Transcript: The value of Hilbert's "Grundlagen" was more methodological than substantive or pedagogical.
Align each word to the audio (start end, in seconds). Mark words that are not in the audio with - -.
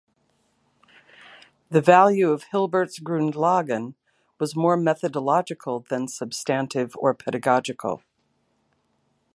The 1.69 1.79
value 1.79 2.31
of 2.31 2.45
Hilbert's 2.49 2.97
"Grundlagen" 2.99 3.93
was 4.39 4.55
more 4.55 4.75
methodological 4.75 5.81
than 5.91 6.07
substantive 6.07 6.95
or 6.97 7.13
pedagogical. 7.13 8.01